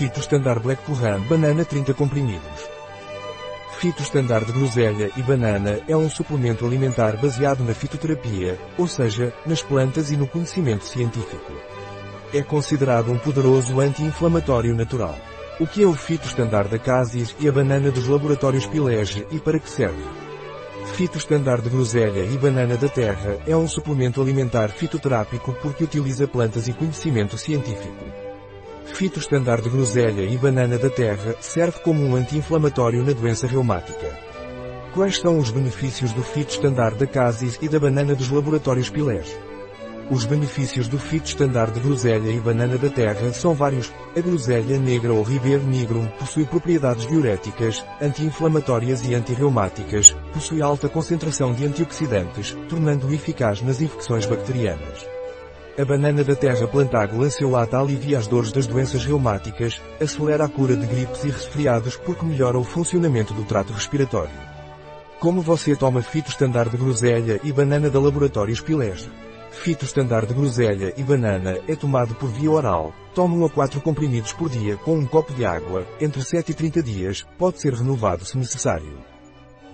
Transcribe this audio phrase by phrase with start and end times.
[0.00, 2.70] Fito Standard Black Curran Banana 30 comprimidos.
[3.78, 9.62] Fito Standard Groselha e Banana é um suplemento alimentar baseado na fitoterapia, ou seja, nas
[9.62, 11.52] plantas e no conhecimento científico.
[12.32, 15.18] É considerado um poderoso anti-inflamatório natural.
[15.60, 19.58] O que é o Fito Standard Acasis e a banana dos laboratórios Pilege e para
[19.58, 20.02] que serve?
[20.94, 26.68] Fito Standard Groselha e Banana da Terra é um suplemento alimentar fitoterápico porque utiliza plantas
[26.68, 28.19] e conhecimento científico.
[28.94, 34.18] Fito Standard Groselha e Banana da Terra serve como um anti-inflamatório na doença reumática.
[34.92, 39.34] Quais são os benefícios do Fito Standard da Casis e da banana dos laboratórios Pilés?
[40.10, 43.92] Os benefícios do Fito Standard de groselha e banana da terra são vários.
[44.16, 51.54] A groselha negra ou Riber nigrum possui propriedades diuréticas, anti-inflamatórias e antirreumáticas, possui alta concentração
[51.54, 55.19] de antioxidantes, tornando-o eficaz nas infecções bacterianas.
[55.78, 60.76] A banana da terra plantago lanceolata alivia as dores das doenças reumáticas, acelera a cura
[60.76, 64.34] de gripes e resfriados porque melhora o funcionamento do trato respiratório.
[65.20, 69.08] Como você toma Fito de groselha e banana da Laboratórios Pilege?
[69.50, 72.92] Fito de groselha e banana é tomado por via oral.
[73.14, 76.54] Tome 1 a 4 comprimidos por dia com um copo de água, entre 7 e
[76.54, 78.98] 30 dias, pode ser renovado se necessário.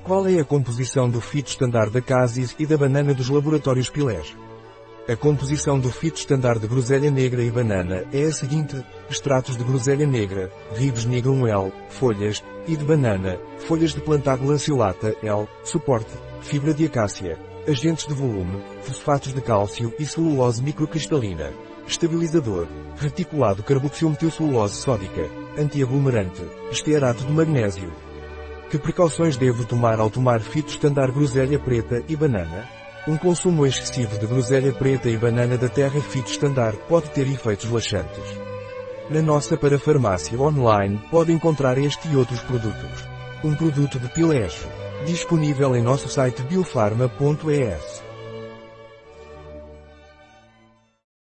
[0.05, 4.37] Qual é a composição do Fito Standard da Casis e da banana dos laboratórios Pilege?
[5.09, 9.63] A composição do Fito Standard de groselha negra e banana é a seguinte, extratos de
[9.63, 16.11] groselha negra, ribes nigrum L, folhas, e de banana, folhas de plantago lanceolata L, suporte,
[16.41, 21.53] fibra de acácia, agentes de volume, fosfatos de cálcio e celulose microcristalina.
[21.87, 27.93] Estabilizador, reticulado carboxilmetilcelulose sódica, antiaglomerante, estearato de magnésio.
[28.69, 32.69] Que precauções devo tomar ao tomar fito standard groselha preta e banana?
[33.09, 37.71] Um consumo excessivo de groselha preta e banana da terra fito standard pode ter efeitos
[37.71, 38.25] laxantes.
[39.09, 43.05] Na nossa parafarmácia online pode encontrar este e outros produtos.
[43.45, 44.67] Um produto de Pilege.
[45.05, 48.06] Disponível em nosso site biofarma.es.